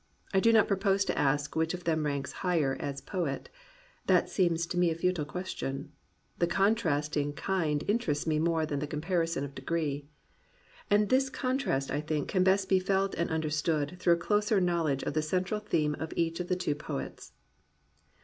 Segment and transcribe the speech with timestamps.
[0.33, 3.49] I do not pro pose to ask which of them ranks higher as poet.
[4.07, 5.91] That seems to me a futile question.
[6.39, 10.07] The contrast in kind interests me more than the comparison of degree.
[10.89, 15.03] And this contrast, I think, can best be felt and understood through a closer knowledge
[15.03, 17.33] of the central theme of each of the two poets.